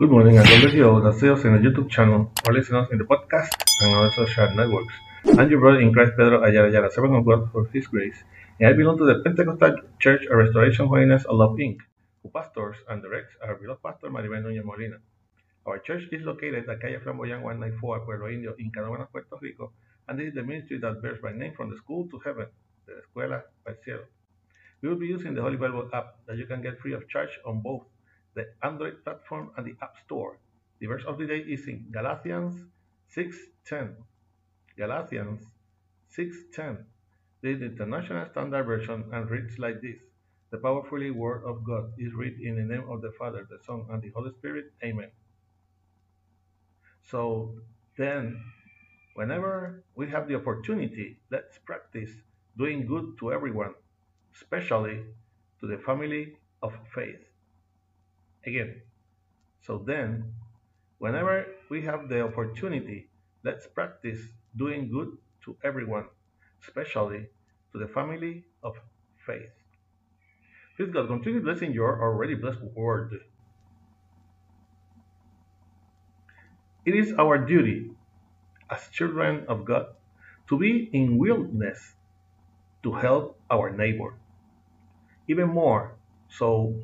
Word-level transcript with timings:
Good 0.00 0.10
morning 0.10 0.38
and 0.38 0.48
God 0.48 0.60
bless 0.62 0.72
you 0.72 0.84
that 1.02 1.44
in 1.44 1.52
the 1.52 1.60
YouTube 1.60 1.90
channel 1.90 2.32
or 2.46 2.54
listeners 2.54 2.88
in 2.90 2.96
the 2.96 3.04
podcast 3.04 3.52
and 3.82 3.94
other 3.94 4.10
social 4.10 4.48
networks. 4.56 4.94
I'm 5.36 5.50
your 5.50 5.60
brother 5.60 5.78
in 5.78 5.92
Christ 5.92 6.12
Pedro 6.16 6.42
Ayala 6.42 6.68
Ayala, 6.68 6.90
servant 6.90 7.16
of 7.16 7.26
God 7.26 7.52
for 7.52 7.66
His 7.66 7.86
grace, 7.86 8.16
and 8.58 8.70
I 8.70 8.72
belong 8.72 8.96
to 8.96 9.04
the 9.04 9.20
Pentecostal 9.22 9.76
Church 9.98 10.24
of 10.24 10.38
Restoration 10.38 10.86
Holiness 10.86 11.26
of 11.26 11.36
Love 11.36 11.58
Inc., 11.58 11.80
who 12.22 12.30
pastors 12.30 12.78
and 12.88 13.02
directs 13.02 13.34
our 13.44 13.56
beloved 13.56 13.82
pastor 13.82 14.08
Maribel 14.08 14.40
Núñez 14.42 14.64
Molina. 14.64 14.96
Our 15.66 15.78
church 15.80 16.04
is 16.10 16.24
located 16.24 16.66
at 16.66 16.80
Calle 16.80 16.98
Flamboyant 17.02 17.42
194, 17.42 18.00
Pueblo 18.06 18.28
Indio, 18.28 18.54
in 18.58 18.72
Canóvanas, 18.72 19.12
Puerto 19.12 19.36
Rico, 19.42 19.70
and 20.08 20.18
this 20.18 20.28
is 20.28 20.34
the 20.34 20.42
ministry 20.42 20.78
that 20.78 21.02
bears 21.02 21.18
my 21.22 21.32
name 21.32 21.52
from 21.54 21.68
the 21.68 21.76
school 21.76 22.08
to 22.08 22.18
heaven, 22.24 22.46
the 22.86 23.02
Escuela 23.04 23.42
al 23.68 23.74
Cielo. 23.84 24.04
We 24.80 24.88
will 24.88 24.96
be 24.96 25.08
using 25.08 25.34
the 25.34 25.42
Holy 25.42 25.58
Bible 25.58 25.90
app 25.92 26.16
that 26.26 26.38
you 26.38 26.46
can 26.46 26.62
get 26.62 26.80
free 26.80 26.94
of 26.94 27.06
charge 27.06 27.38
on 27.44 27.60
both 27.60 27.82
the 28.34 28.52
Android 28.62 29.04
platform 29.04 29.50
and 29.56 29.66
the 29.66 29.76
App 29.82 29.96
Store. 30.04 30.38
The 30.78 30.86
verse 30.86 31.04
of 31.04 31.18
the 31.18 31.26
day 31.26 31.40
is 31.40 31.66
in 31.68 31.90
Galatians 31.90 32.66
6:10. 33.08 33.96
Galatians 34.76 35.44
6:10. 36.08 36.86
This 37.42 37.54
is 37.54 37.60
the 37.60 37.66
International 37.66 38.26
Standard 38.30 38.64
Version 38.64 39.04
and 39.12 39.30
reads 39.30 39.58
like 39.58 39.80
this: 39.80 39.98
The 40.50 40.58
powerfully 40.58 41.10
Word 41.10 41.44
of 41.44 41.64
God 41.64 41.92
is 41.98 42.14
read 42.14 42.38
in 42.40 42.56
the 42.56 42.64
name 42.64 42.88
of 42.88 43.02
the 43.02 43.12
Father, 43.12 43.46
the 43.48 43.58
Son, 43.58 43.86
and 43.90 44.02
the 44.02 44.10
Holy 44.10 44.32
Spirit. 44.32 44.72
Amen. 44.84 45.10
So 47.02 47.54
then, 47.96 48.42
whenever 49.14 49.84
we 49.94 50.08
have 50.10 50.28
the 50.28 50.36
opportunity, 50.36 51.18
let's 51.30 51.58
practice 51.58 52.10
doing 52.56 52.86
good 52.86 53.18
to 53.18 53.32
everyone, 53.32 53.74
especially 54.34 55.04
to 55.60 55.66
the 55.66 55.78
family 55.78 56.36
of 56.62 56.72
faith. 56.94 57.29
Again, 58.46 58.80
so 59.60 59.78
then, 59.78 60.32
whenever 60.98 61.46
we 61.68 61.82
have 61.82 62.08
the 62.08 62.22
opportunity, 62.22 63.08
let's 63.44 63.66
practice 63.66 64.20
doing 64.56 64.90
good 64.90 65.16
to 65.44 65.56
everyone, 65.62 66.06
especially 66.62 67.28
to 67.72 67.78
the 67.78 67.86
family 67.86 68.44
of 68.62 68.76
faith. 69.26 69.52
Please 70.76 70.90
God, 70.90 71.08
continue 71.08 71.42
blessing 71.42 71.72
your 71.72 72.00
already 72.00 72.34
blessed 72.34 72.62
word. 72.74 73.20
It 76.86 76.94
is 76.94 77.12
our 77.18 77.36
duty 77.36 77.90
as 78.70 78.88
children 78.88 79.44
of 79.48 79.66
God 79.66 79.86
to 80.48 80.58
be 80.58 80.88
in 80.92 81.18
willingness 81.18 81.94
to 82.82 82.92
help 82.92 83.38
our 83.50 83.70
neighbor. 83.70 84.14
Even 85.28 85.48
more 85.50 85.96
so 86.28 86.74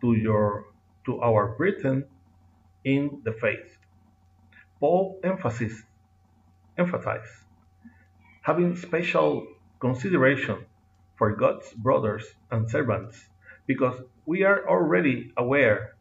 to 0.00 0.14
your 0.14 0.66
to 1.06 1.20
our 1.20 1.54
brethren 1.56 2.04
in 2.84 3.20
the 3.24 3.32
faith. 3.32 3.78
Paul 4.80 5.20
emphasis 5.24 5.82
emphasize 6.76 7.44
having 8.42 8.76
special 8.76 9.46
consideration 9.80 10.66
for 11.16 11.34
God's 11.34 11.72
brothers 11.72 12.24
and 12.50 12.68
servants 12.68 13.16
because 13.66 13.98
we 14.26 14.42
are 14.42 14.68
already 14.68 15.32
aware 15.36 15.94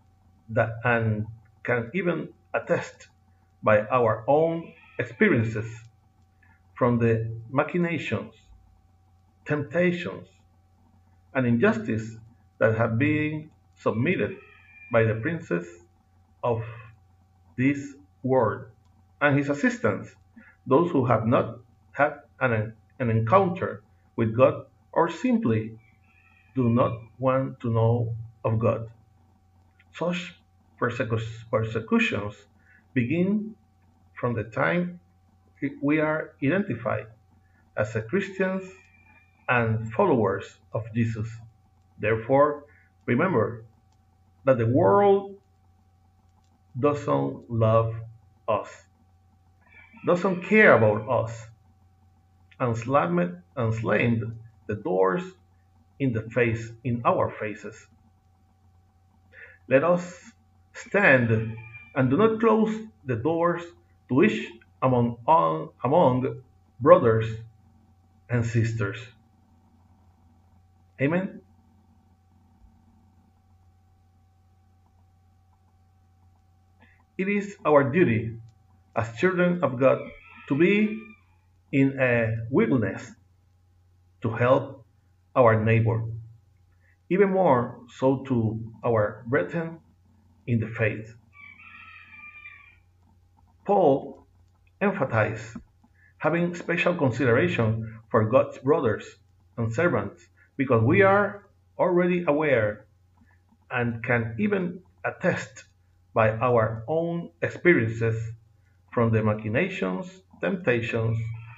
that 0.49 0.71
and 0.83 1.27
can 1.63 1.89
even 1.93 2.29
attest 2.53 3.07
by 3.63 3.81
our 3.87 4.25
own 4.27 4.73
experiences 4.99 5.65
from 6.75 6.99
the 6.99 7.31
machinations, 7.49 8.33
temptations, 9.45 10.27
and 11.33 11.47
injustice 11.47 12.17
that 12.59 12.77
have 12.77 12.97
been 12.97 13.49
submitted 13.75 14.35
by 14.93 15.03
the 15.03 15.15
princes 15.15 15.67
of 16.43 16.63
this 17.57 17.79
world 18.21 18.65
and 19.19 19.37
his 19.39 19.49
assistants, 19.49 20.13
those 20.67 20.91
who 20.91 21.03
have 21.05 21.25
not 21.25 21.57
had 21.93 22.13
an, 22.39 22.73
an 22.99 23.09
encounter 23.09 23.81
with 24.15 24.37
God 24.37 24.67
or 24.91 25.09
simply 25.09 25.79
do 26.53 26.69
not 26.69 27.01
want 27.17 27.59
to 27.61 27.73
know 27.73 28.15
of 28.45 28.59
God. 28.59 28.91
Such 29.93 30.35
persecu- 30.79 31.49
persecutions 31.49 32.35
begin 32.93 33.55
from 34.13 34.35
the 34.35 34.43
time 34.43 34.99
we 35.81 35.99
are 35.99 36.35
identified 36.43 37.07
as 37.75 37.95
a 37.95 38.01
Christians 38.03 38.63
and 39.49 39.91
followers 39.93 40.45
of 40.71 40.83
Jesus. 40.93 41.27
Therefore, 41.97 42.65
remember 43.07 43.65
that 44.45 44.57
the 44.57 44.65
world 44.65 45.35
doesn't 46.79 47.49
love 47.49 47.95
us, 48.47 48.69
doesn't 50.05 50.43
care 50.43 50.73
about 50.73 51.07
us, 51.09 51.47
and 52.59 52.75
slammed, 52.77 53.41
and 53.55 53.73
slammed 53.73 54.39
the 54.67 54.75
doors 54.75 55.23
in 55.99 56.13
the 56.13 56.21
face 56.21 56.71
in 56.83 57.01
our 57.05 57.29
faces. 57.29 57.87
Let 59.67 59.83
us 59.83 60.31
stand 60.73 61.57
and 61.95 62.09
do 62.09 62.17
not 62.17 62.39
close 62.39 62.75
the 63.05 63.15
doors 63.15 63.63
to 64.09 64.23
each 64.23 64.49
among 64.81 65.17
all, 65.25 65.73
among 65.83 66.41
brothers 66.79 67.27
and 68.29 68.45
sisters. 68.45 68.97
Amen. 71.01 71.42
It 77.17 77.27
is 77.27 77.55
our 77.65 77.91
duty 77.91 78.37
as 78.95 79.15
children 79.17 79.63
of 79.63 79.79
God 79.79 79.99
to 80.47 80.57
be 80.57 80.99
in 81.71 81.99
a 81.99 82.47
willingness 82.49 83.11
to 84.21 84.29
help 84.29 84.85
our 85.35 85.63
neighbor, 85.63 86.03
even 87.09 87.29
more 87.31 87.79
so 87.97 88.23
to 88.25 88.59
our 88.83 89.23
brethren 89.27 89.79
in 90.47 90.59
the 90.59 90.67
faith. 90.67 91.13
Paul 93.65 94.25
emphasized 94.81 95.57
having 96.17 96.55
special 96.55 96.95
consideration 96.95 97.99
for 98.09 98.25
God's 98.25 98.57
brothers 98.57 99.05
and 99.57 99.71
servants 99.71 100.25
because 100.57 100.83
we 100.83 101.01
are 101.01 101.45
already 101.77 102.25
aware 102.27 102.85
and 103.69 104.03
can 104.03 104.35
even 104.39 104.81
attest 105.05 105.65
by 106.13 106.31
our 106.31 106.83
own 106.87 107.29
experiences 107.41 108.31
from 108.91 109.11
the 109.11 109.23
machinations, 109.23 110.07
temptations, 110.41 111.17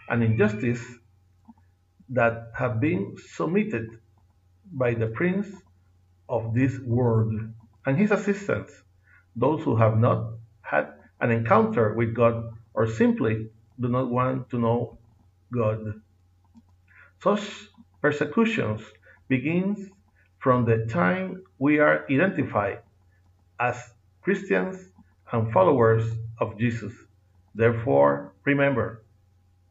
and 0.09 0.23
injustice 0.23 0.81
that 2.09 2.51
have 2.57 2.79
been 2.79 3.16
submitted 3.17 3.89
by 4.71 4.93
the 4.93 5.07
prince 5.07 5.47
of 6.29 6.53
this 6.53 6.79
world 6.79 7.33
and 7.85 7.97
his 7.97 8.11
assistants, 8.11 8.71
those 9.35 9.63
who 9.63 9.75
have 9.75 9.97
not 9.97 10.33
had 10.61 10.93
an 11.19 11.31
encounter 11.31 11.93
with 11.93 12.13
God 12.13 12.53
or 12.73 12.87
simply 12.87 13.49
do 13.79 13.87
not 13.90 14.09
want 14.09 14.49
to 14.49 14.59
know 14.59 14.97
God. 15.53 16.01
Such 17.22 17.69
persecutions 18.01 18.81
begins 19.28 19.90
from 20.40 20.66
the 20.66 20.85
time 20.85 21.43
we 21.58 21.79
are 21.79 22.05
identified 22.09 22.79
as 23.59 23.95
Christians 24.25 24.77
and 25.31 25.53
followers 25.53 26.03
of 26.39 26.57
Jesus. 26.57 26.91
Therefore, 27.53 28.33
remember 28.43 29.05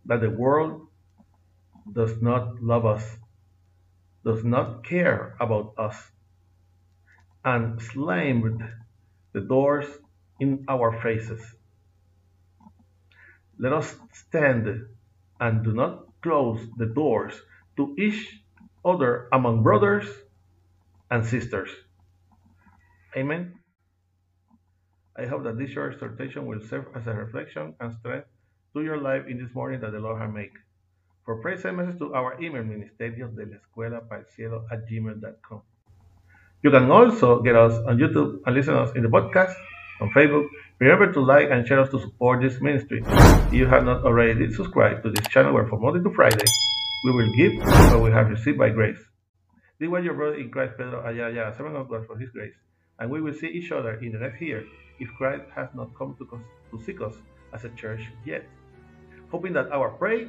that 0.07 0.21
the 0.21 0.31
world 0.31 0.87
does 1.93 2.23
not 2.23 2.63
love 2.63 2.87
us, 2.87 3.05
does 4.25 4.45
not 4.45 4.85
care 4.85 5.35
about 5.41 5.75
us, 5.77 5.97
and 7.45 7.83
slammed 7.83 8.63
the 9.33 9.41
doors 9.41 9.87
in 10.39 10.65
our 10.69 11.03
faces. 11.03 11.43
Let 13.59 13.73
us 13.73 13.97
stand 14.13 14.87
and 15.41 15.65
do 15.65 15.73
not 15.73 16.07
close 16.23 16.61
the 16.77 16.87
doors 16.87 17.35
to 17.77 17.93
each 17.99 18.39
other 18.85 19.27
among 19.33 19.65
brothers 19.65 20.07
and 21.11 21.27
sisters. 21.27 21.71
Amen. 23.17 23.64
I 25.17 25.27
hope 25.27 25.45
that 25.45 25.59
this 25.59 25.71
short 25.71 25.95
exhortation 25.95 26.47
will 26.47 26.61
serve 26.61 26.87
as 26.95 27.07
a 27.07 27.15
reflection 27.15 27.75
and 27.81 27.93
strength 27.95 28.27
to 28.75 28.83
your 28.83 28.99
life 28.99 29.27
in 29.29 29.39
this 29.39 29.55
morning 29.55 29.81
that 29.81 29.93
the 29.93 30.01
Lord 30.01 30.21
has 30.21 30.33
made. 30.33 30.51
For 31.25 31.41
prayer, 31.41 31.57
send 31.57 31.77
message 31.77 31.99
to 31.99 32.15
our 32.15 32.37
email, 32.43 32.65
ministerios 32.65 33.35
de 33.35 33.47
la 33.47 33.57
escuela 33.57 34.09
para 34.09 34.25
cielo 34.37 34.67
at 34.71 34.87
gmail.com. 34.87 35.63
You 36.63 36.71
can 36.71 36.91
also 36.91 37.41
get 37.43 37.55
us 37.55 37.75
on 37.87 37.99
YouTube 37.99 38.41
and 38.45 38.55
listen 38.55 38.75
us 38.75 38.91
in 38.97 39.03
the 39.03 39.09
podcast 39.09 39.55
on 40.01 40.11
Facebook. 40.11 40.49
Remember 40.81 41.13
to 41.13 41.21
like 41.21 41.49
and 41.51 41.67
share 41.67 41.81
us 41.81 41.91
to 41.91 42.01
support 42.01 42.43
this 42.43 42.61
ministry. 42.61 43.03
If 43.07 43.53
you 43.53 43.67
have 43.67 43.85
not 43.85 44.05
already 44.05 44.53
subscribed 44.53 45.05
to 45.05 45.11
this 45.11 45.29
channel 45.29 45.53
where 45.55 45.67
from 45.67 45.83
Monday 45.83 46.03
to 46.03 46.13
Friday 46.15 46.45
we 47.05 47.13
will 47.13 47.31
give 47.37 47.53
what 47.93 48.03
we 48.03 48.11
have 48.11 48.29
received 48.29 48.59
by 48.59 48.71
grace. 48.71 48.99
This 49.79 49.89
was 49.89 50.05
your 50.05 50.15
brother 50.15 50.37
in 50.37 50.51
Christ, 50.51 50.75
Pedro 50.77 51.07
Ayala, 51.07 51.55
servant 51.57 51.77
of 51.77 51.89
God 51.89 52.07
for 52.07 52.19
his 52.19 52.31
grace, 52.31 52.55
and 52.99 53.11
we 53.11 53.21
will 53.21 53.33
see 53.35 53.49
each 53.49 53.73
other 53.73 53.95
in 53.95 54.13
the 54.13 54.19
next 54.19 54.41
year 54.41 54.65
if 55.01 55.09
Christ 55.19 55.45
has 55.55 55.69
not 55.75 55.95
come 55.97 56.15
to, 56.19 56.25
to 56.25 56.85
seek 56.85 57.01
us 57.01 57.15
as 57.53 57.65
a 57.65 57.71
church 57.71 58.03
yet. 58.25 58.45
Hoping 59.31 59.53
that 59.55 59.71
our 59.73 59.91
pray 59.91 60.29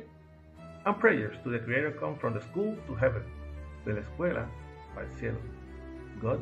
and 0.85 0.99
prayers 0.99 1.35
to 1.43 1.49
the 1.49 1.59
Creator 1.59 1.91
come 1.99 2.17
from 2.17 2.33
the 2.33 2.41
school 2.41 2.75
to 2.87 2.95
heaven, 2.95 3.23
de 3.85 3.93
la 3.93 4.01
escuela 4.01 4.47
al 4.97 5.05
cielo. 5.19 5.37
God 6.21 6.39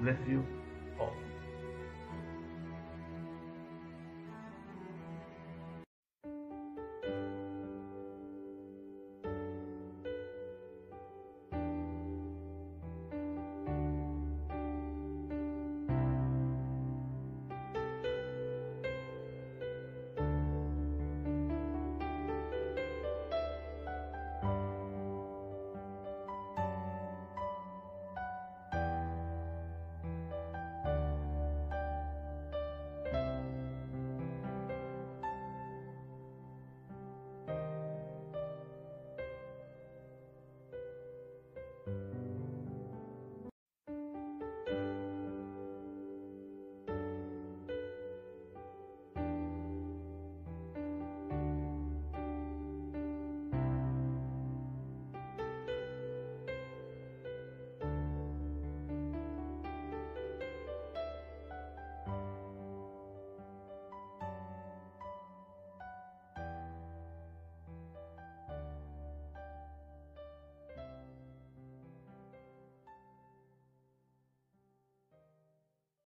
bless 0.00 0.18
you 0.28 0.44
all. 0.98 1.14